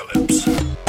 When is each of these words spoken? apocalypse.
apocalypse. 0.00 0.79